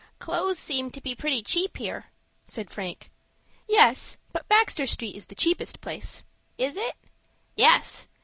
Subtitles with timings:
[0.17, 2.05] "Clothes seem to be pretty cheap here,"
[2.43, 3.11] said Frank.
[3.69, 6.23] "Yes, but Baxter Street is the cheapest place."
[6.57, 6.95] "Is it?"
[7.55, 8.07] "Yes.